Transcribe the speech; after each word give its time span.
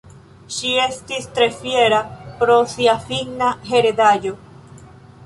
Ŝi 0.53 0.69
estis 0.85 1.27
tre 1.39 1.47
fiera 1.57 1.99
pro 2.39 2.55
sia 2.73 2.97
finna 3.11 3.51
heredaĵo. 3.69 4.33